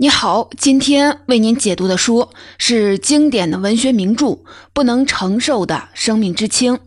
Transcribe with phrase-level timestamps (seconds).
[0.00, 4.26] 你好，今天为您解读的书是经典的文学名著
[4.72, 6.74] 《不能承受的生命之轻》。《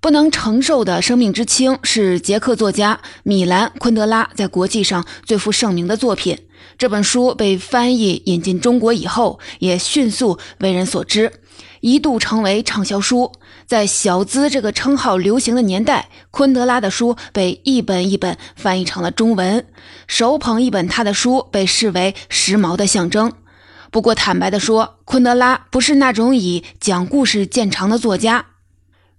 [0.00, 6.36] 不能承受的生命之轻》是捷克作家米兰·昆德拉在国际上最负盛名的作品。
[6.76, 11.32] 这本书被翻译引进中国以后，也迅速为人所知，
[11.80, 13.30] 一度成为畅销书。
[13.68, 19.66] 在“小资”这个称号流行的年代，昆德拉的书被一本一本翻译成了中文。
[20.06, 23.30] 手捧一本他的书，被视为时髦的象征。
[23.90, 28.46] 不过，坦白地说，昆德拉不是那种以讲故事见长的作家。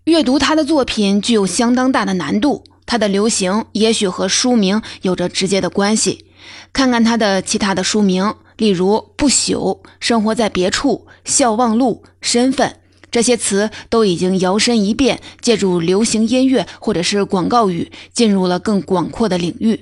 [0.05, 2.63] 阅读他的作品具有相当大的难度。
[2.87, 6.25] 他的流行也许和书名有着直接的关系。
[6.73, 9.53] 看看他的其他的书名，例如《不朽》
[9.99, 12.67] 《生活在别处》《笑忘录》《身份》。
[13.11, 19.81] 这些词都已经摇身一变，借助流行音乐或者是广告语，进入了更广阔的领域。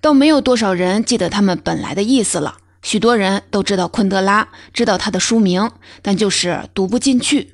[0.00, 2.58] 倒没有多少人记得他们本来的意思了。
[2.82, 5.70] 许多人都知道昆德拉，知道他的书名，
[6.02, 7.50] 但就是读不进去。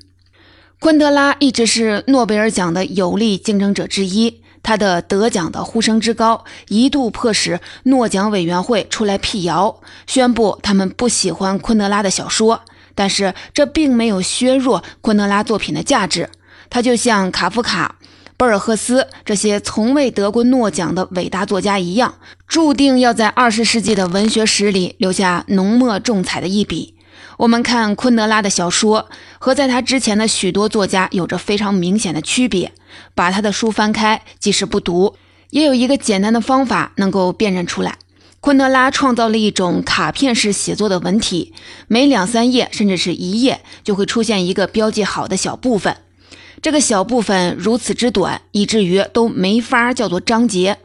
[0.79, 12.61] 昆德拉一直是诺贝尔奖的有力竞争者之一，他的得奖的呼声之高，一度迫使诺奖委员会出来辟谣，宣布他们不喜欢昆德拉的小说。
[12.95, 16.29] 但是这并没有削弱昆德拉作品的价值，
[16.69, 17.95] 他就像卡夫卡、
[18.37, 22.15] 博尔赫斯这些从未得过诺奖的伟大作家一样，
[22.47, 26.95] 注定要在二十世纪的文学史里留下浓墨重彩的一笔。
[27.37, 32.71] 我们看昆德拉的小说，和在他之前的许多作家有着非常明显的区别。
[33.15, 35.15] 把他的书翻开，即使不读，
[35.49, 37.97] 也有一个简单的方法能够辨认出来。
[38.43, 41.53] 昆德拉创造了一种卡片式写作的文体，
[41.87, 45.95] 每两三页甚至是一页就会出现一个标记好的小部分。
[46.61, 50.77] 这个小部分如此之短，以至于都没法叫做章节。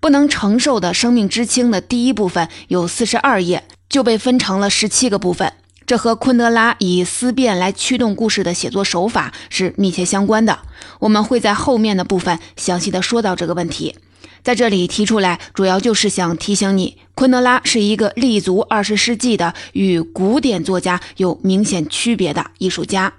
[0.00, 5.52] 不能承受的生命之轻的第一部分有四十二页，就被分成了十七个部分。
[5.84, 10.60] 这和昆德拉以思辨来驱动故事的写作手法是密切相关的。
[11.00, 13.96] 我们会在后面的部分详细的说到这个问题。
[14.42, 23.14] 在这里提出来，主要就是想提醒你，昆德拉是一个立足二十世纪的与古典作家有明显区别的艺术家。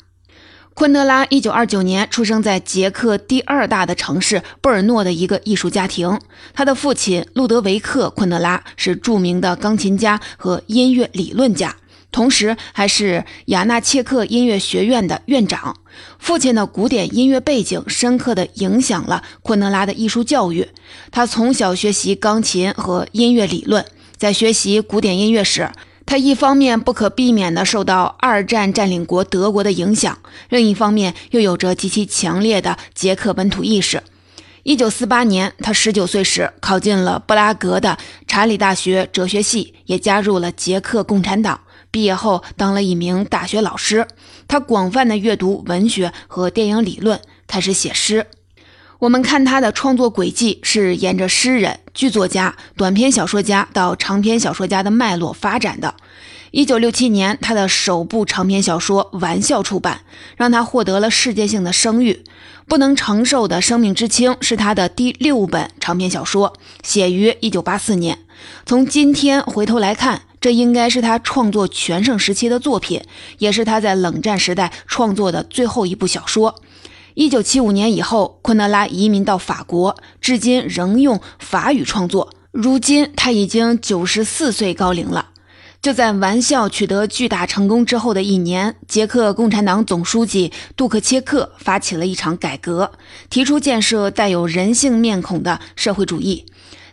[0.74, 6.20] 昆德拉一九二九年出生在捷克第二大的城市布尔诺的一个艺术家庭，
[6.54, 11.76] 他的父亲路德维克·昆德拉是著名的钢琴家和音乐理论家。
[12.14, 15.76] 同时，还是雅纳切克音乐学院的院长。
[16.20, 20.70] 父亲的古典音乐背景深刻地影响了昆德拉的艺术教育。
[21.12, 23.84] 他从小学习钢琴和音乐理论，
[24.16, 25.72] 在学习古典音乐时，
[26.06, 30.20] 他一方面不可避免地受到二战占领国德国的影响，
[30.50, 34.04] 另一方面又有着极其强烈的捷克本土意识。
[34.62, 37.98] 一九四八年，他十九岁时考进了布拉格的
[38.28, 41.60] 查理大学哲学系，也加入了捷克共产党。
[41.94, 44.08] 毕业后，当了一名大学老师。
[44.48, 48.26] 他广泛的阅读文学和电影理论，开始写诗。
[48.98, 55.94] 我们看他的创作轨迹是沿着诗人、剧作家、短篇小说家到长篇小说家的脉络发展的。
[56.50, 60.02] 一九六七年，他的首部长篇小说《玩笑》出版，
[60.36, 62.24] 让他获得了世界性的声誉。
[62.68, 68.18] 不能承受的生命之轻是他的第六本长篇小说，写于一九八四年。
[68.66, 70.24] 从今天回头来看。
[70.44, 73.02] 这应该是他创作全盛时期的作品，
[73.38, 76.56] 也是他在冷战时代创作的最后一部小说。
[77.14, 82.34] 一九七五年以后，昆德拉移民到法国，至今仍用法语创作。
[82.52, 85.30] 如今他已经九十四岁高龄了。
[85.82, 92.92] 就在《玩笑》取得巨大成功之后的一年，捷克共产党总书记杜克切克发起了一场改革，
[93.30, 96.46] 提出建设带有人性面孔的社会主义。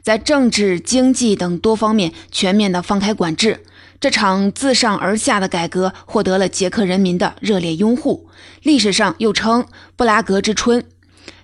[0.02, 3.64] 在政治、经济等多方面全面的放开管制，
[4.00, 8.28] 这场自上而下的改革获得了捷克人民的热烈拥护，
[8.62, 9.66] 历史上又称
[9.96, 10.84] “布拉格之春”。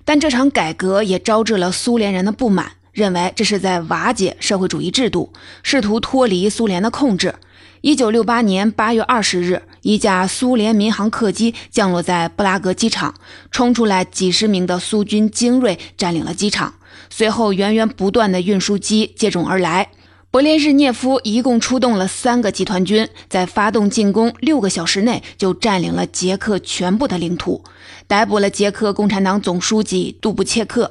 [0.04, 7.34] 但这场改革也招致了苏联人的不满，认为这是在瓦解社会主义制度，试图脱离苏联的控制。
[7.82, 13.14] 一九六八年八月二十日，一架苏联民航客机降落在布拉格机场，
[13.52, 16.74] 冲出来几十名的苏军精锐，占领了机场。
[17.08, 19.90] 随后，源源不断的运输机接踵而来。
[20.32, 27.62] 勃列日涅夫一共出动了三个集团军，在发动进攻六个小时内就占领了捷克全部的领土，
[28.08, 30.90] 逮捕了捷克共产党总书记杜布切克。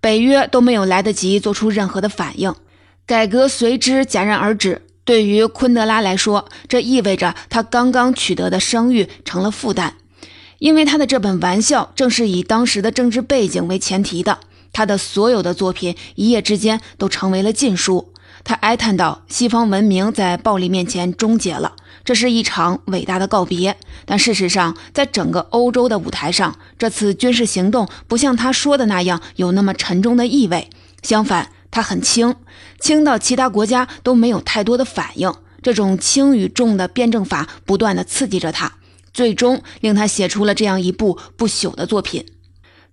[0.00, 2.54] 北约都没有来得及做出任何的反应，
[3.04, 4.85] 改革随之戛然而止。
[5.06, 9.94] 对于昆德拉来说，这意味着他刚刚取得的声誉成了负担，
[10.58, 14.40] 因为他的这本玩笑正是以当时的政治背景为前提的。
[14.72, 18.12] 他的所有的作品一夜之间都成为了禁书。
[18.44, 21.74] 他哀叹道：“西方文明在暴力面前终结了，
[22.04, 23.76] 这是一场伟大的告别。
[24.04, 30.68] 但事实上，在整个欧洲的舞台上，这次军事行动不像他说的那样有那么沉重的意味。
[31.02, 32.34] 相反，它很轻，
[32.78, 35.32] 轻到其他国家都没有太多的反应。
[35.62, 38.74] 这种轻与重的辩证法不断的刺激着他，
[39.12, 42.24] 最终令他写出了这样一部不朽的作品。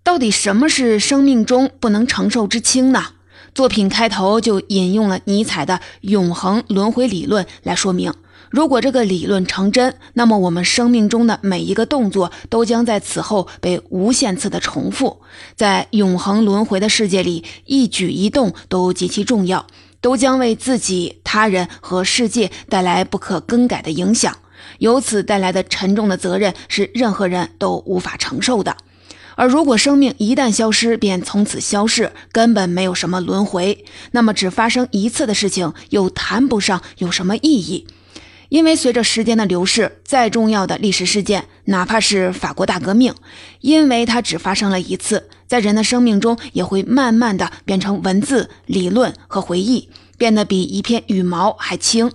[0.04, 3.06] 到底什么是生命中不能承受之轻呢？”
[3.54, 8.12] 作品开头就引用了尼采的永恒轮回理论来说明，
[8.54, 15.22] 如果这个理论成真，那么我们生命中的每一个动作都将在此后被无限次的重复。
[15.56, 19.66] 在永恒轮回的世界里，一举一动都极其重要，
[20.02, 24.38] 都将为自己、他人和世界带来不可更改的影响。
[24.78, 28.78] 由此带来的沉重的责任是任何人都无法承受的。
[29.34, 37.88] 而如果生命一旦消失，便从此消逝，根本没有什么轮回，那么只发生一次的事情又谈不上有什么意义。
[38.54, 43.16] 因为随着时间的流逝，再重要的历史事件，哪怕是法国大革命，
[43.62, 49.90] 因为它只发生了一次，在人的生命中也会慢慢的变成文字、理论和回忆，
[50.20, 52.12] 变得比一片羽毛还轻。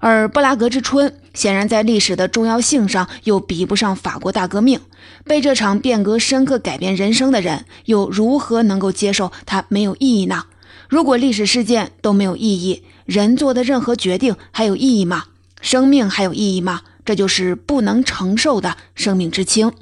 [0.00, 4.78] 而布拉格之春显然在历史的重要性上又比不上法国大革命。
[5.24, 10.44] 被这场变革深刻改变人生的人，又如何能够接受它没有意义呢？
[10.86, 15.24] 如果历史事件都没有意义，人做的任何决定还有意义吗？
[15.60, 16.82] 生命还有意义吗？
[17.04, 19.72] 这就是不能承受的生命之轻。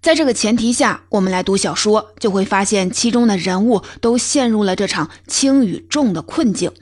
[0.00, 6.72] 在这个前提下，我们来读小说，就会发现其中的人物都陷入了这场轻与重的困境。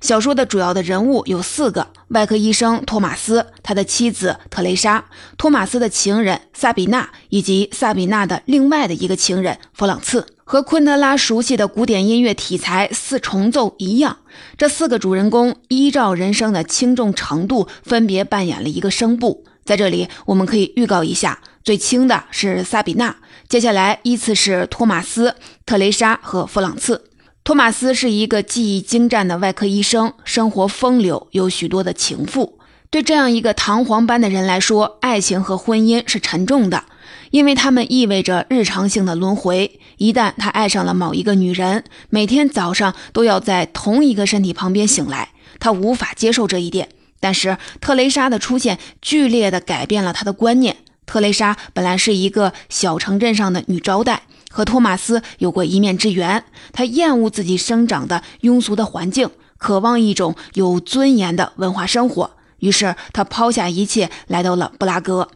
[0.00, 10.26] 小说的主要的人物有四个：外科医生托马斯，他的妻子特蕾莎，托马斯的情人萨比娜，以及萨比娜的另外的一个情人弗朗茨。
[10.50, 14.20] 和昆德拉熟悉的古典音乐题材四重奏一样，
[14.56, 19.44] 这四个主人公依照人生的轻重程度，分别扮演了一个声部。
[19.66, 23.14] 在这里，我们可以预告一下，最轻的是萨比娜，
[23.46, 25.34] 接下来依次是托马斯、
[25.66, 27.04] 特蕾莎和弗朗茨。
[27.44, 32.58] 托马斯是一个技艺精湛的外科医生，生活风流，有许多的情妇。
[32.88, 36.84] 对这样一个堂皇般的人来说，爱情和婚姻是沉重的，
[37.30, 39.80] 因为他们意味着日常性的轮回。
[39.96, 46.88] 一旦他爱上了某一个女人，每天早上都要在同一个身体旁边醒来，他无法接受这一点。
[47.20, 50.76] 但是特蕾莎的出现剧烈地改变了他的观念。
[51.04, 54.22] 特蕾莎本来是一个小城镇上的女招待。
[54.50, 59.28] 和托马斯有过一面之缘，他厌恶自己生长的庸俗的环境，
[59.58, 62.30] 渴望一种有尊严的文化生活。
[62.60, 65.28] 于是他抛下一切，来到了布拉格，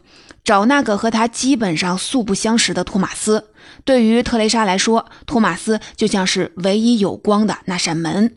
[0.43, 3.49] 找那个和他基本上素不相识的托马斯。
[3.85, 8.35] 对于特蕾莎来说，托马斯就像是唯一有光的那扇门。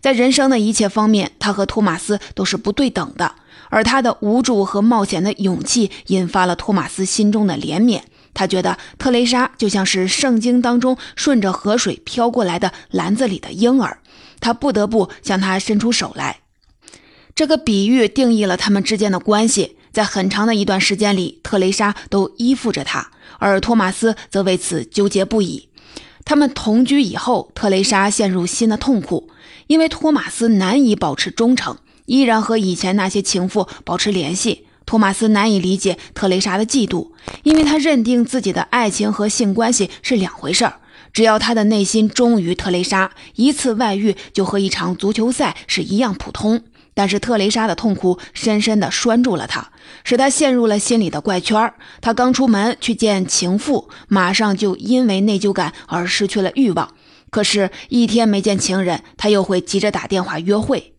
[0.00, 3.34] 在人生的一切方面，他和托马斯都是不对等的，
[3.70, 8.00] 而他的无助和冒险的勇气，引发了托马斯心中的怜悯。
[8.32, 13.98] 他觉得特蕾莎就像是圣经当中顺着河水飘过来的篮子里的婴儿，
[14.40, 16.40] 他不得不向他伸出手来。
[17.34, 19.75] 这个比喻定义了他们之间的关系。
[19.96, 25.70] 在很长的一段时间里，特蕾莎都依附着他，而托马斯则为此纠结不已。
[26.22, 29.30] 他们同居以后，特蕾莎陷入新的痛苦，
[29.68, 34.66] 因为托马斯难以保持忠诚，依然和以前那些情妇保持联系。
[34.84, 40.74] 托马斯难以理解特蕾莎的嫉妒，因为他认定自己的爱情和性关系是两回事儿。
[41.14, 46.64] 只要他的内心忠于特蕾莎，一次外遇就和一场足球赛是一样普通。
[46.96, 49.70] 但是特蕾莎的痛苦深深地拴住了他，
[50.02, 51.74] 使他陷入了心里的怪圈。
[52.00, 56.88] 他刚出门去见情妇，马上就因为内疚感而失去了欲望。
[57.28, 60.94] 可是，一天没见情人，他又会急着打电话约会。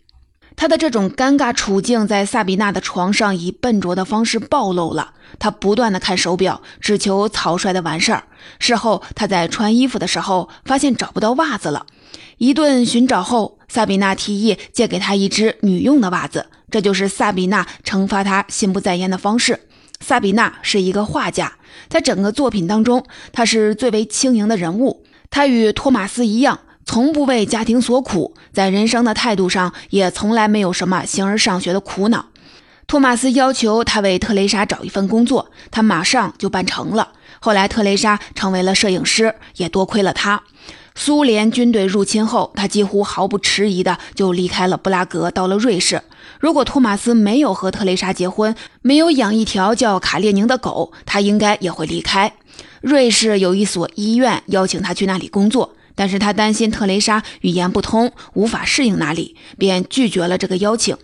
[0.56, 5.14] 他的这种尴尬处境在萨比娜的床上以笨拙的方式暴露了。
[5.40, 8.24] 他不断的看手表，只求草率的完事儿。
[8.60, 11.88] 事后，他在穿衣服的时候发现找不到袜子了。
[12.38, 19.60] 一顿寻找后，萨比娜提议借给他一只女用的袜子，这就是萨比娜惩罚他心不在焉的方式。
[20.00, 21.54] 萨比娜是一个画家，
[21.90, 23.04] 在整个作品当中，
[23.34, 25.04] 她是最为轻盈的人物。
[25.30, 26.60] 她与托马斯一样。
[26.90, 32.28] 从不为家庭所苦，在人生的态度上也从来没有什么形而上学的苦恼。
[32.88, 37.10] 托马斯要求他为特蕾莎找一份工作，他马上就办成了。
[37.42, 40.42] 后来特蕾莎成为了摄影师，也多亏了他。
[41.00, 46.02] 苏联军队入侵后，他几乎毫不迟疑的就离开了布拉格，到了瑞士。
[46.40, 52.34] 如果托马斯没有和特蕾莎结婚，没有养一条叫卡列宁的狗，他应该也会离开。
[52.82, 55.76] 瑞士有一所医院邀请他去那里工作。
[55.94, 60.98] 但是他担心特蕾莎语言不通，无法适应那里，便拒绝了这个邀请。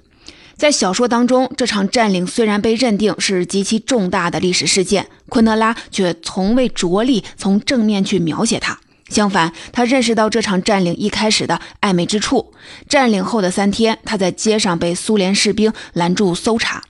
[0.56, 8.80] 在小说当中，这场占领虽然被认定是极其重大的历史事件，昆德拉却从未着力从正面去描写它。
[9.14, 12.52] 相反，他认识到这场占领一开始的暧昧之处。
[12.90, 16.82] 占领后的三天，他在街上被苏联士兵拦住搜查。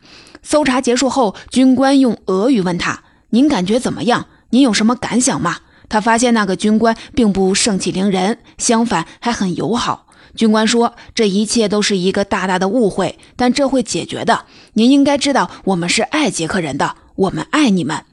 [0.41, 4.27] 搜查结束后，军官用俄语问他：“您感觉怎么样？
[4.51, 5.57] 您有什么感想吗？”
[5.89, 10.07] 他发现那个军官并不盛气凌人，相反还很友好。
[10.35, 14.45] 军官说：“这一切都是一个大大的误会，但这会解决的。
[14.73, 18.03] 您应该知道，我们是爱捷克人的，我们爱你们。”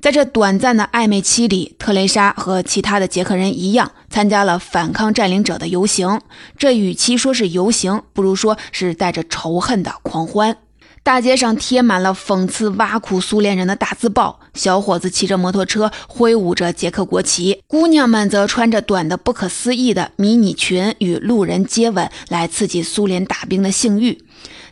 [0.00, 6.22] 在这短暂的暧昧期里，特蕾莎和其他的捷克人一样，参加了反抗占领者的游行。
[6.56, 10.56] 这与其说是游行，不如说是带着仇恨的狂欢。
[11.02, 24.22] 大街上贴满了讽刺挖苦苏联人的大字报，小伙子骑着摩托车，挥舞着捷克国旗；姑娘们则穿着短的不可思议的迷你裙，与路人接吻，来刺激苏联大兵的性欲。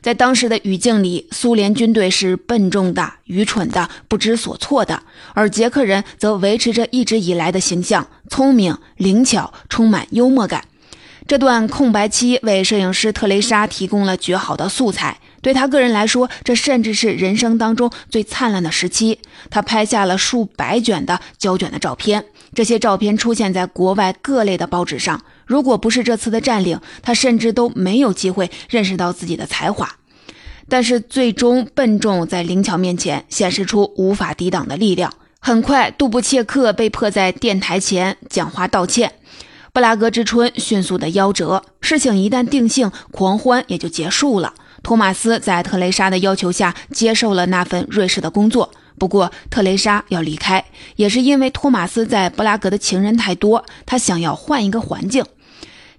[0.03, 10.65] 在当时的语境里，苏联军队是笨重的、愚蠢的、不知所措的，而捷克人则维持着一直以来的形象：聪明、灵巧、充满幽默感。
[11.29, 15.19] 这段空白期为摄影师特蕾莎提供了绝好的素材。
[15.43, 19.19] 对他个人来说，这甚至是人生当中最灿烂的时期。
[19.51, 25.23] 他拍下了数百卷的胶卷的照片，这些照片出现在国外各类的报纸上。
[25.45, 29.97] 如果不是这次的占领，他甚至都没有机会认识到自己的才华。
[30.67, 35.13] 但是，最终笨重在灵巧面前显示出无法抵挡的力量。
[35.41, 39.13] 很快，杜布切克被迫在电台前讲话道歉，
[39.73, 41.63] 布拉格之春迅速的夭折。
[41.81, 44.55] 事情一旦定性，狂欢也就结束了。
[44.83, 50.65] 托马斯在特蕾莎的要求下接受了那份瑞士的工作，不过特蕾莎要离开，
[50.97, 55.25] 也是因为托马斯在布拉格的情人太多，他想要换一个环境。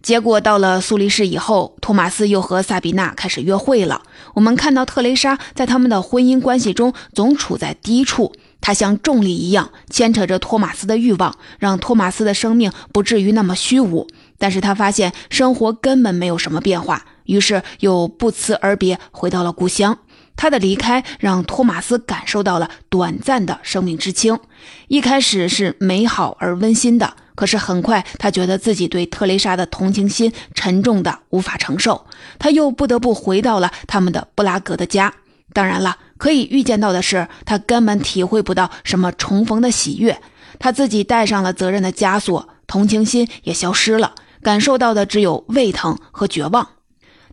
[0.02, 4.02] 结果到了苏黎世以后，托马斯又和萨比娜开始约会了。
[4.34, 14.08] 我们看到特蕾莎在他们的婚姻关系中总处在低处，他像重力一样牵扯着托马斯的欲望，让托马斯的生命不至于那么虚无。
[14.38, 17.06] 但是他发现生活根本没有什么变化。
[17.25, 20.00] 于是又不辞而别，回到了故乡。
[20.36, 24.39] 他的离开让托马斯感受到了短暂的生命之轻。
[24.88, 32.08] 一开始是美好而温馨的，可是很快他觉得自己对特蕾莎的同情心沉重的无法承受。
[32.39, 35.13] 他又不得不回到了他们的布拉格的家。
[35.54, 40.22] 当然了，可以预见到的是，他根本体会不到什么重逢的喜悦。
[40.60, 46.68] 他自己带上了责任的枷锁，同情心也消失了，感受到的只有胃疼和绝望。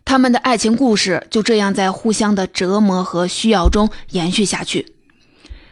[0.05, 4.93] 他们的爱情故事就这样在互相的折磨和需要中延续下去。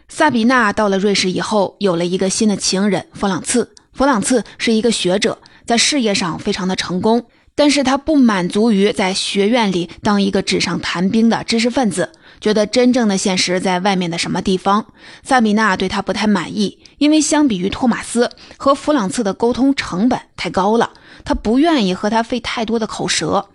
[0.10, 3.74] 萨比娜到了瑞士以后，有了一个新的情人弗朗茨。
[3.94, 14.86] 弗朗茨是一个学者，在事业上非常的成功，但是他不满足于在学院里当一个纸上谈兵的知识分子，觉得真正的现实在外面的什么地方。
[15.24, 20.92] 萨比娜对他不太满意，因为相比于托马斯和弗朗茨的沟通成本太高了，
[21.24, 23.50] 他不愿意和他费太多的口舌。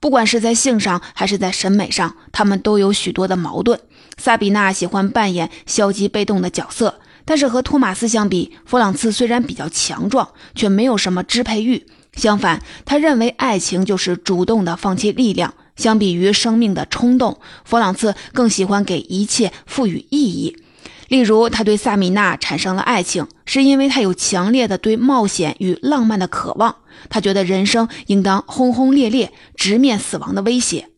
[0.00, 3.80] 不管是在性上还是在审美上，他们都有许多的矛盾。
[4.18, 11.86] 萨比娜喜欢扮演消极被动的角色，但是和托马斯相比，弗朗茨虽然比较强壮，却没有什么支配欲。
[12.14, 15.54] 相反，他认为爱情就是主动的放弃力量。
[15.76, 20.56] 相比于生命的冲动，弗朗茨更喜欢给一切赋予意义。
[21.08, 26.76] 例如，他对萨米娜产生了爱情，是因为他有强烈的对冒险与浪漫的渴望。
[27.10, 30.88] 他觉得人生应当轰轰烈烈，直面死亡的威胁。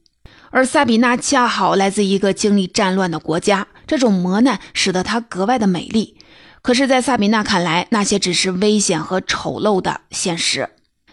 [0.50, 6.16] 而萨比娜恰好来自一个经历战乱的国家，这种磨难使得她格外的美丽。
[6.62, 10.70] 可是，在萨比娜看来，那些只是危险和丑陋的现实。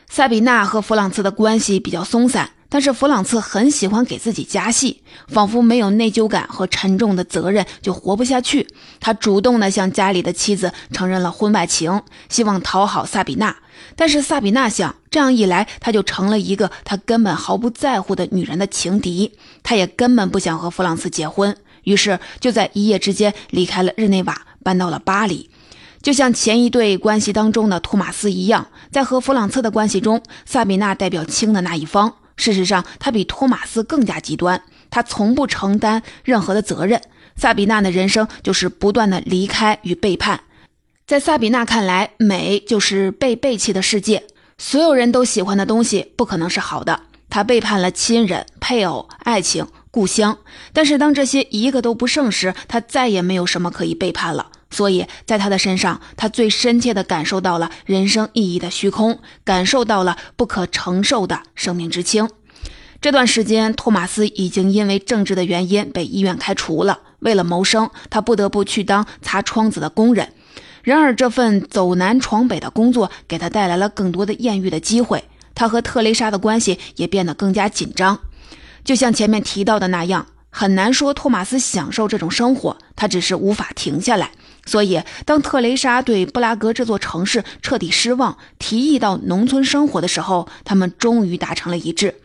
[0.08, 2.52] 萨比娜和弗朗茨的关系比较松散。
[2.74, 8.68] 但是弗朗茨很喜欢给自己加戏，仿佛没有内疚感和沉重的责任就活不下去。
[9.00, 13.56] 他主动地向家里的妻子承认了婚外情，希望讨好萨比娜。
[13.96, 19.34] 但是萨比娜想，这样一来，他就成了一个他根本毫不在乎的女人的情敌。
[19.62, 25.52] 他也根本不想和弗朗茨结婚，于是就在一夜之间离开了日内瓦，搬到了巴黎。
[26.02, 32.16] 就像前一对关系当中的托马斯一样，在和弗朗茨的关系中，萨比娜代表轻的那一方。
[32.36, 34.62] 事实上，他比托马斯更加极端。
[34.90, 37.02] 他从不承担任何的责任。
[37.36, 40.42] 萨比娜的人生就是不断的离开与背叛。
[41.08, 44.24] 在萨比娜看来，美就是被背弃的世界。
[44.58, 47.02] 所有人都喜欢的东西不可能是好的。
[47.30, 50.38] 他背叛了亲人、配偶、爱情、故乡。
[50.72, 54.52] 但是当这些一个都不剩时，他再也没有什么可以背叛了。
[54.74, 62.30] 所以在他的身上，他最深切地感受到了人生意义的虚空，感受到了不可承受的生命之轻。
[63.00, 67.00] 这段时间，托马斯已经因为政治的原因被医院开除了。
[67.20, 70.34] 为了谋生，他不得不去当擦窗子的工人。
[70.82, 75.24] 然而，这份走南闯北的工作给他带来了更多的艳遇的机会。
[75.56, 78.20] 他和特蕾莎的关系也变得更加紧张。
[78.84, 84.32] 就像前面提到的那样，很难说托马斯享受这种生活，他只是无法停下来。
[84.66, 92.16] 所以，当特蕾莎对布拉格这座城市彻底失望，提议到农村生活的时候，他们终于达成了一致。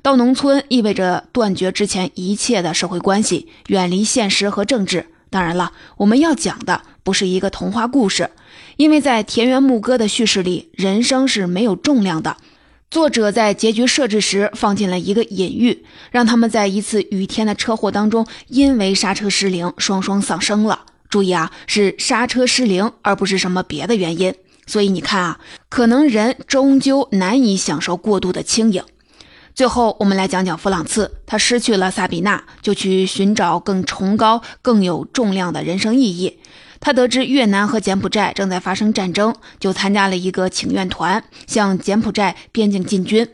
[0.00, 5.06] 到农村意味着断绝之前一切的社会关系，远离现实和政治。
[5.30, 8.30] 当然了，我们要讲的不是一个童话故事，
[8.76, 12.36] 因为在田园牧歌的叙事里，人生是没有重量的。
[12.90, 20.80] 作者在结局设置时放进了一个隐喻，让他们在一次雨天的车祸当中，因为刹车失灵，双双丧生了。
[21.12, 24.34] 注意啊，是刹车失灵，而不是什么别的原因。
[24.66, 28.82] 所以你看啊，可能人终究难以享受过度的轻盈。
[29.54, 36.38] 最后，我们来讲讲弗朗茨，他失去了萨比娜，就去寻找更崇高、更有重量的人生意义。
[36.80, 43.28] 他得知越南和柬埔寨正在发生战争，就参加了一个请愿团，向柬埔寨边境进军。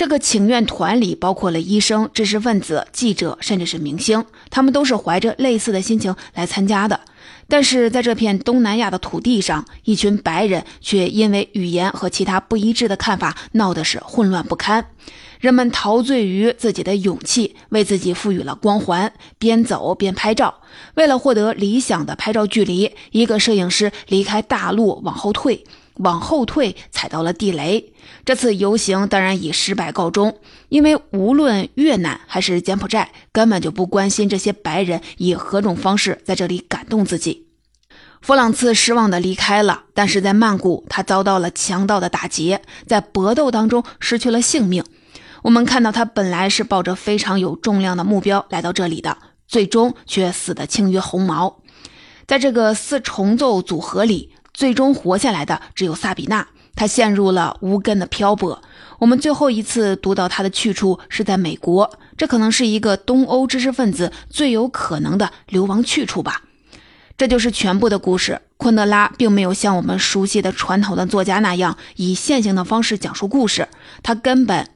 [0.00, 7.00] 这个请愿团里包括了医生、知识分子、记者，甚至是明星，他们都是怀着类似的心情来参加的。
[7.48, 14.86] 但是在这片东南亚的土地上，一群白人却因为语言和其他不一致的看法闹得是混乱不堪。
[15.38, 20.62] 人们陶醉于自己的勇气，为自己赋予了光环，边走边拍照。
[20.94, 25.62] 为了获得理想的拍照距离，一个摄影师离开大路往后退，
[26.00, 27.92] 往后退踩到了地雷。
[28.24, 30.38] 这次游行当然以失败告终，
[30.68, 37.46] 因为无论越南还是柬埔寨，根本就不关心这些白人以何种方式在这里感动自己。
[38.20, 44.84] 弗朗茨失望地离开了，但是在曼谷，他遭到了强盗的打劫，在搏斗当中失去了性命。
[45.42, 49.16] 我们看到他本来是抱着非常有重量的目标来到这里的，
[49.48, 51.62] 最终却死得轻于鸿毛。
[52.26, 58.62] 在这个四重奏组合里，最终活下来的只有萨比娜，她陷入了无根的漂泊。
[58.98, 66.42] 我们最后一次读到她的去处是在美国，这可能是一个东欧知识分子最有可能的流亡去处吧。
[67.16, 68.42] 这就是全部的故事。
[68.58, 73.66] 昆德拉并没有像我们熟悉的传统的作家那样以线性的方式讲述故事，
[74.02, 74.68] 他根本。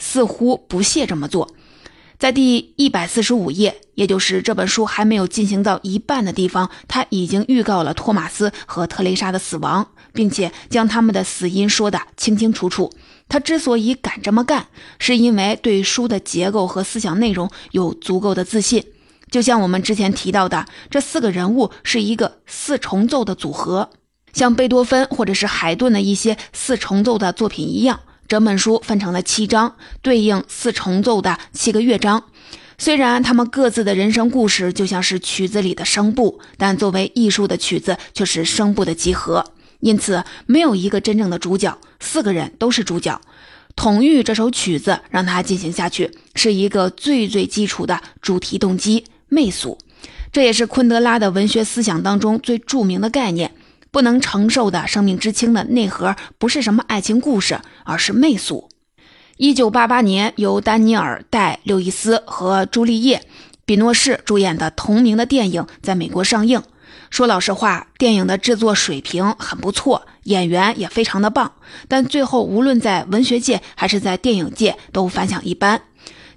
[0.00, 1.52] 似乎不屑这么做，
[2.18, 12.92] 在第一百四十五页，也就是这本书还没有进行到一半的地方，他已经预告了托马斯和特蕾莎的死亡，并且将他们的死因说得清清楚楚。
[13.28, 14.66] 他之所以敢这么干，
[14.98, 18.84] 是因为对书的结构和思想内容有足够的自信。
[19.30, 23.90] 就像我们之前提到的，这四个人物是一个四重奏的组合，
[24.32, 28.00] 像贝多芬或者是海顿的一些四重奏的作品一样。
[28.28, 32.24] 整本书分成了七章，对应四重奏的七个乐章。
[32.76, 43.18] 虽然他们各自的人生故事就像是曲子里的声部，但作为艺术的曲子却是声部的集合，因此没有一个真正的主角，四个人都是主角。
[43.74, 49.78] 统御这首曲子，让它进行下去，是一个最最基础的主题动机——媚俗。
[50.30, 53.54] 这也是昆德拉的文学思想当中最著名的概念。
[53.98, 58.68] 不能承受的生命之轻的内核不是什么爱情故事，而是媚俗。
[59.38, 63.18] 一九八八年，由丹尼尔·戴·刘易斯和朱丽叶·
[63.66, 66.62] 比诺士主演的同名的电影在美国上映。
[67.10, 71.50] 说老实话，电影的制作水平很不错，演员也非常的棒，
[71.88, 75.82] 但最后无论在文学界还是在电影界都反响一般。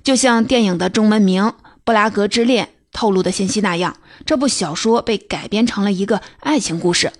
[0.04, 1.43] 就像电影的中文名
[1.84, 7.13] 《布拉格之恋》透露的信息那样，这部小说被改编成了一个爱情故事。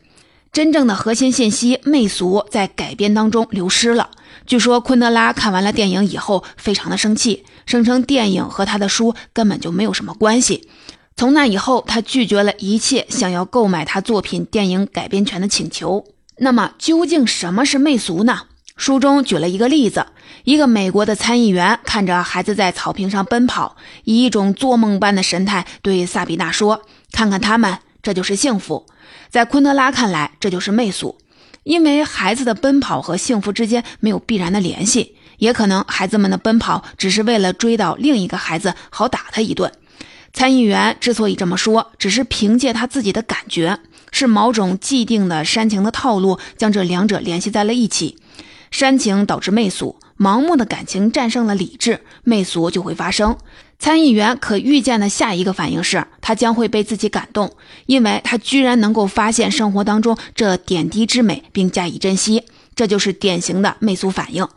[0.52, 4.10] 真正的核心信息媚俗在改编当中流失了。
[4.46, 10.68] 据说昆德拉看完了电影以后非常的生气，声称电影和他的书根本就没有什么关系。
[11.16, 16.04] 从那以后，他拒绝了一切想要购买他作品电影改编权的请求。
[16.40, 18.42] 那么究竟什么是媚俗呢？
[18.76, 20.08] 书中举了一个例子：
[20.44, 26.82] 一个美国的参议员看着孩子在草坪上奔跑，以一种做梦般的神态对萨比娜说
[27.14, 28.88] ：“看看他们，这就是幸福。”
[29.32, 31.18] 在昆德拉看来，这就是媚俗，
[31.64, 39.72] 因为孩子的奔跑和幸福之间没有必然的联系，也可能孩子们的奔跑只是为了追到另一个孩子，好打他一顿。
[40.34, 43.80] 参议员之所以这么说，只是凭借他自己的感觉，
[44.12, 48.18] 是某种既定的煽情的套路将这两者联系在了一起。
[48.70, 53.38] 煽情导致媚俗，盲目的感情战胜了理智，媚俗就会发生。
[53.82, 57.52] 参议员可预见的下一个反应是，他将会被自己感动，
[57.88, 62.44] 因为他居然能够发现生活当中这点滴之美，并加以珍惜。
[62.76, 64.48] 这就是典型的媚俗反应。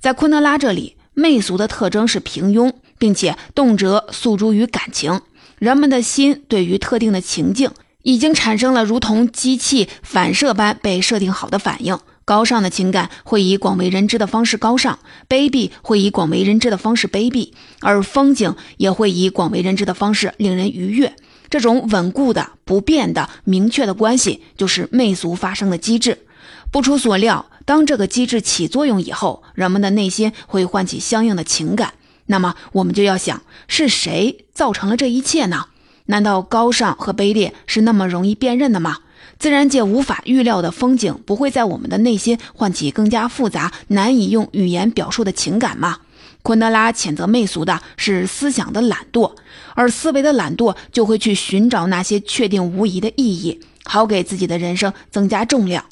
[0.00, 5.20] 在昆德拉这里，媚俗的特征是平庸，并且动辄诉诸于感情。
[5.60, 7.70] 人们的心对于特定的情境，
[8.02, 11.96] 已经产生了如同机器反射般被设定好的反应。
[12.24, 21.14] 高尚的情感会以广为人知的方式高尚，卑鄙会以广为人知的方式卑鄙，而风景也会以广为人知的方式令人愉悦。
[21.50, 26.26] 这种稳固的、不变的、明确的关系，就是媚俗发生的机制。
[26.70, 31.92] 不出所料，当这个机制起作用以后，人们的内心会唤起相应的情感。
[32.26, 35.66] 那么，我们就要想，是谁造成了这一切呢？
[36.06, 38.98] 难道高尚和卑劣是那么容易辨认的吗？
[39.42, 45.98] 自然界无法预料的风景，不会在我们的内心唤起更加复杂、难以用语言表述的情感吗？
[46.42, 49.32] 昆德拉谴责媚俗的是思想的懒惰，
[49.74, 55.86] 而思维的懒惰就会去寻找那些确定无疑的意义，好给自己的人生增加重量。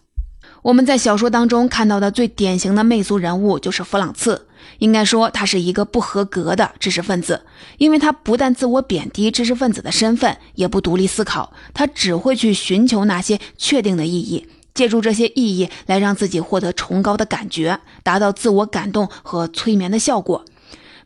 [0.62, 4.46] 我们在小说当中看到的最典型的媚俗人物就是弗朗茨。
[4.79, 7.42] 应该说，他是一个不合格的知识分子，
[7.79, 20.44] 因为他不但自我贬低知识分子的身份，也不独立思考，他只会去寻求那些确定的意义，借助这些意义来让自己获得崇高的感觉，达到自我感动和催眠的效果。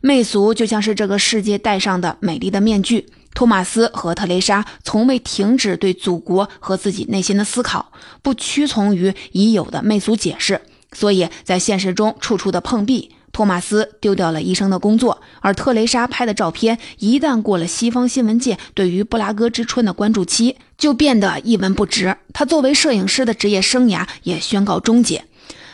[0.05, 3.07] 媚俗就像是这个世界戴上的美丽的面具。
[3.33, 7.91] 托马斯和特蕾莎从未停止对祖国和自己内心的思考，
[8.21, 10.61] 不屈从于已有的媚俗解释，
[10.93, 13.09] 所以在现实中处处的碰壁。
[13.31, 22.15] 托马斯丢掉了医生的工作，而特蕾莎拍的照片一旦过了西方新闻界对于布拉格之春的关注期，就变得一文不值。
[22.31, 25.25] 他作为摄影师的职业生涯也宣告终结。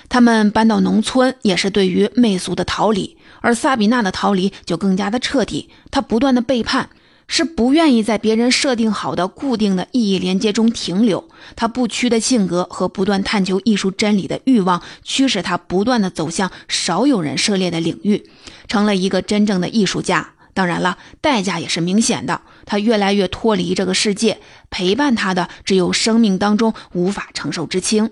[0.08, 5.70] 他们搬到农村也是对于媚俗的逃离，而萨比娜的逃离就更加的彻底。
[5.92, 6.90] 她不断的背叛。
[7.28, 18.30] 是不愿意在别人设定好的固定的意义连接中停留，他不屈的性格和不断探求艺术真理的欲望，驱使他不断的走向少有人涉猎的领域，
[18.68, 20.32] 成了一个真正的艺术家。
[20.54, 28.12] 当然了，代价也是明显的，他越来越脱离这个世界，陪伴他的只有生命当中无法承受之轻。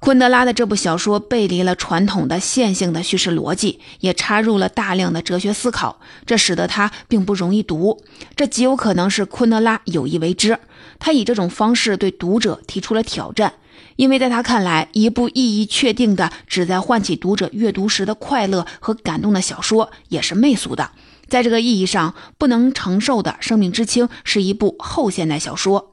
[0.00, 8.00] 昆德拉的这部小说背离了传统的线性的叙事逻辑，也插入了大量的哲学思考，这使得它并不容易读。
[8.36, 10.58] 这极有可能是昆德拉有意为之，
[11.00, 13.54] 他以这种方式对读者提出了挑战，
[13.96, 20.92] 因为在他看来，一部意义确定的、旨在唤起读者阅读时的快乐和感动的小说，也是媚俗的。
[21.26, 25.90] 在这个意义上，不能承受的生命之轻是一部后现代小说。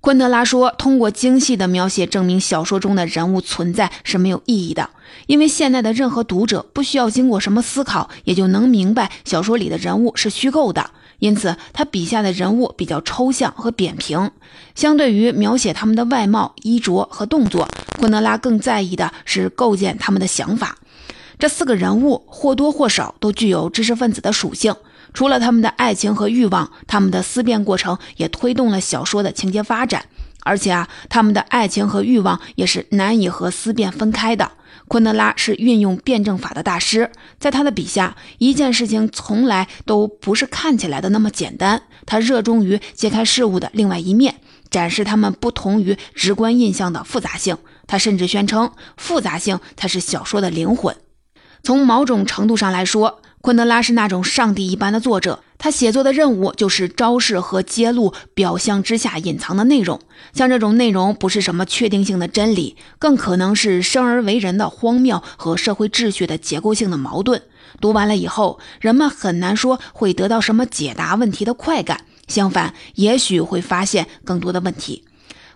[0.00, 4.90] 昆德拉说：“通过精细的描写证明小说中的人物存在是没有意义的，
[5.26, 10.90] 因为现在的任何读者不需要经过什么思考，也就能明白小说里的人物是虚构的。
[11.18, 14.30] 因此，他笔下的人物比较抽象和扁平。
[14.76, 20.78] 相对于描写他们的外貌、衣着和动作，昆德拉更在意的是构建他们的想法。
[21.40, 24.76] 这四个人物或多或少都具有知识分子的属性。”
[25.12, 30.06] 除了他们的爱情和欲望，他们的思辨过程也推动了小说的情节发展。
[30.44, 34.52] 而且啊，他们的爱情和欲望也是难以和思辨分开的。
[34.86, 41.82] 昆德拉是运用辩证法的大师，在他的笔下，一件事情从来都不是看起来的那么简单。
[42.06, 44.36] 他热衷于揭开事物的另外一面，
[44.70, 47.58] 展示他们不同于直观印象的复杂性。
[47.86, 50.96] 他甚至宣称，复杂性才是小说的灵魂。
[51.62, 59.98] 从某种程度上来说，昆德拉是那种上帝一般的作者，他写作的任务就是昭示和揭露表象之下隐藏的内容。
[60.34, 67.40] 像这种内容不是什么确定性的真理，更可能是生而为人的荒谬和社会秩序的结构性的矛盾。
[67.80, 75.04] 读完了以后，人们很难说会得到什么解答问题的快感，相反，也许会发现更多的问题。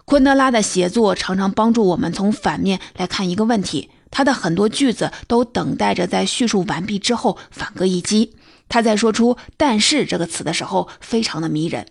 [0.06, 3.90] 昆德拉的写作常常帮助我们从反面来看一个问题。
[4.12, 8.36] 他的很多句子都等待着在叙述完毕之后反戈一击。
[8.68, 11.86] 他在说出“但是”这个词的时候，非常的迷人。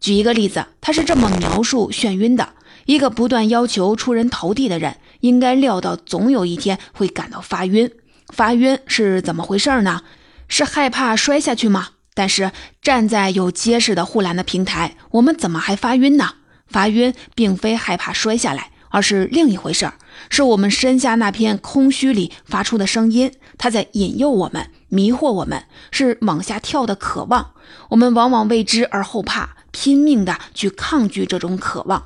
[0.00, 2.50] 举一个例子，他是这么描述眩晕的：
[2.86, 7.90] 一个不断要求出人头地的人，应该料到总有一天会感到发晕。
[8.28, 10.02] 发晕是怎么回事呢？
[10.48, 11.90] 是害怕摔下去吗？
[12.14, 16.34] 但是站在有结实的护栏的平台，我们怎么还发晕呢？
[16.66, 18.70] 发晕并非害怕摔下来。
[18.88, 19.94] 而是另一回事儿，
[20.28, 27.52] 是我们身下那片空虚里发出的声音，它在引诱我们，迷惑我们，是往下跳的渴望。
[27.90, 32.04] 我们往往为之而后怕，拼命的去抗拒这种渴望。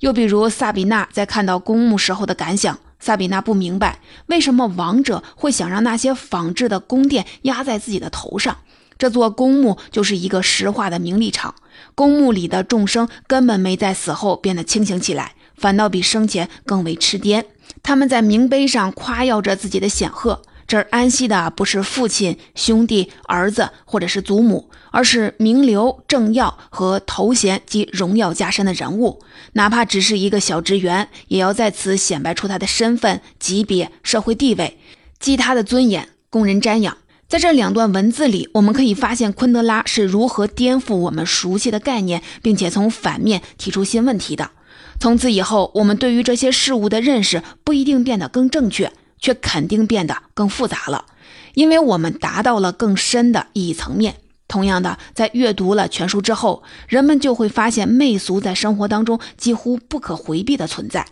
[0.00, 8.58] 又比如萨比娜在看到公墓时候的感想：萨比娜不明白为什么王者会想让那些仿制的宫殿压在自己的头上。
[8.96, 11.54] 这座公墓就是一个石化的名利场，
[11.94, 17.44] 公墓里的众生根本没在死后变得清醒起来，反倒比生前更为痴癫。
[17.82, 20.42] 他们在名碑上夸耀着自己的显赫。
[20.66, 29.20] 这儿安息的不是父亲、兄弟、儿子，或者是祖母，而是名流、政要和头衔及荣耀加身的人物。
[29.52, 34.78] 哪怕只是一个小职员，也要在此显摆出他的身份、级别、社会地位，
[35.20, 36.96] 积他的尊严，供人瞻仰。
[37.28, 44.50] 在这两段文字里，我们可以发现昆德拉是如何颠覆我们熟悉的概念，并且从反面提出新问题的。
[44.98, 48.92] 从此以后，我们对于这些事物的认识不一定变得更正确。
[49.20, 51.06] 却肯定变得更复杂了，
[51.54, 54.16] 因为我们达到了更深的意义层面。
[54.46, 61.06] 同样的，在阅读了全书之后，人们就会发现媚俗在生活当中几乎不可回避的存在。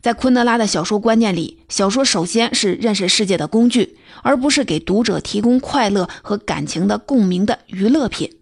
[0.00, 8.39] 在昆德拉的小说观念里，小说首先是认识世界的工具，而不是给读者提供快乐和感情的共鸣的娱乐品。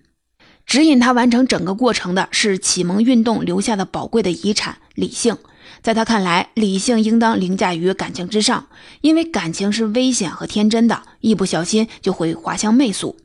[0.69, 5.39] 指引他完成整个过程的是启蒙运动留下的宝贵的遗产——理性。
[5.81, 8.67] 在他看来，理性应当凌驾于感情之上，
[9.01, 13.17] 因为感情是危险和天真的，一不小心就会滑向媚俗。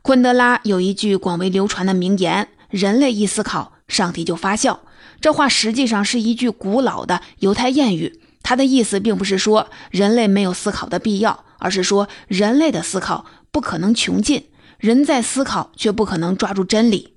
[0.00, 4.80] 昆德拉有一句广为流传的名言：“人类一思考，上帝就发笑。”
[5.20, 14.44] 这话实际上是一句古老的犹太谚语，它的意思并不是说人类没有思考的必要，而是说人类的思考不可能穷尽，
[14.78, 17.14] 人在思考却不可能抓住真理。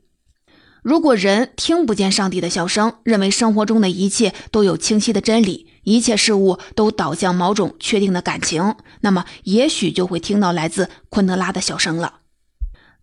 [0.82, 12.22] 如果人听不见上帝的笑声，认为生活中的一切都有清晰的真理，一切事物都导向某种确定的感情，那么也许就会听到来自昆德拉的笑声了。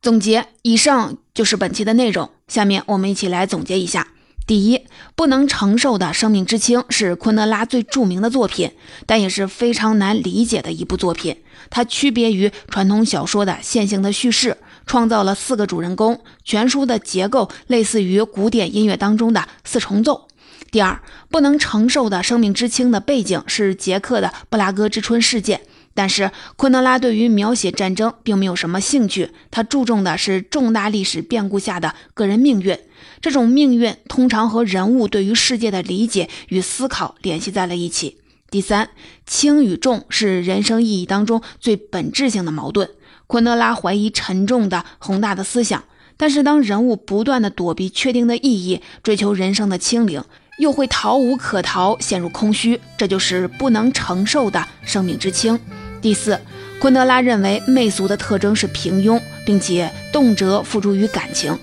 [0.03, 2.31] 总结，以上就是本期的内容。
[2.49, 4.09] 下面我们一起来总结一下：
[4.49, 8.73] 第一，不能承受的生命之轻是昆德拉最著名的作品，
[9.05, 11.37] 但也是非常难理解的一部作品。
[11.69, 14.57] 它区别于传统小说的线性的叙事。
[14.87, 20.29] 创造了四个主人公，全书的结构类似于古典音乐当中的四重奏。
[20.71, 25.61] 第二，不能承受的生命之轻的背景是捷克的布拉格之春事件，
[25.93, 32.79] 但是昆德拉对于描写战争并没有什么兴趣，他注重的是重大历史变故下的个人命运。
[33.21, 38.19] 这种命运通常和人物对于世界的理解与思考联系在了一起。
[38.51, 38.89] 第三，
[39.27, 42.89] 轻与重是人生意义当中最本质性的矛盾。
[43.27, 45.85] 昆德拉怀疑沉重的宏大的思想，
[46.17, 50.25] 但是当人物不断的躲避确定的意义，追求人生的清零，
[50.59, 55.61] 又会逃无可逃，陷入空虚，这就是不能承受的生命之轻。
[56.01, 56.41] 第四，
[56.81, 61.59] 昆德拉认为媚俗的特征是平庸，并且动辄付诸于感情。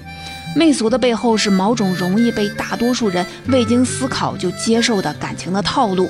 [0.56, 6.10] 媚俗的背后是某种容易被大多数人未经思考就接受的感情的套路。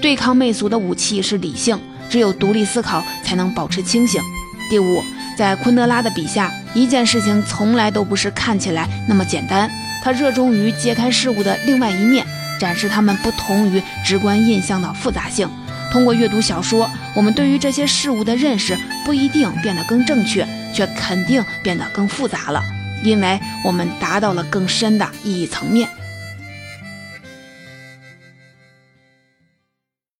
[0.00, 1.78] 对抗媚俗的武器是理性，
[2.08, 4.20] 只有独立思考才能保持清醒。
[4.70, 5.02] 第五，
[5.36, 9.70] 在昆德拉的笔下，一件事情从来都不是看起来那么简单。
[10.02, 12.26] 他热衷于揭开事物的另外一面，
[12.58, 15.48] 展示他们不同于直观印象的复杂性。
[15.92, 22.62] 通过阅读小说，我们对于这些事物的认识不一定变得更正确，却肯定变得更复杂了，
[23.02, 26.01] 因为我们达到了更深的意义层面。